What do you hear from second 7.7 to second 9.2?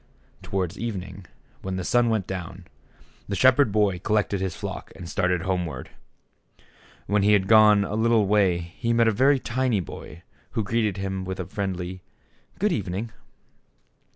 a little way he met a